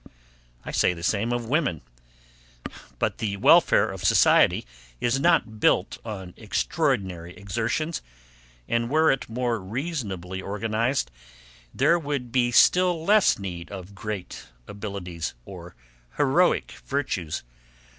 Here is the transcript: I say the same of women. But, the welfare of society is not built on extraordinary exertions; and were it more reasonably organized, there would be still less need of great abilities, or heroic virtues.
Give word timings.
I 0.65 0.71
say 0.71 0.95
the 0.95 1.03
same 1.03 1.31
of 1.31 1.45
women. 1.45 1.81
But, 2.97 3.19
the 3.19 3.37
welfare 3.37 3.87
of 3.91 4.03
society 4.03 4.65
is 4.99 5.19
not 5.19 5.59
built 5.59 5.99
on 6.03 6.33
extraordinary 6.37 7.35
exertions; 7.37 8.01
and 8.67 8.89
were 8.89 9.11
it 9.11 9.29
more 9.29 9.59
reasonably 9.59 10.41
organized, 10.41 11.11
there 11.71 11.99
would 11.99 12.31
be 12.31 12.49
still 12.49 13.05
less 13.05 13.37
need 13.37 13.69
of 13.71 13.93
great 13.93 14.47
abilities, 14.67 15.35
or 15.45 15.75
heroic 16.17 16.71
virtues. 16.83 17.43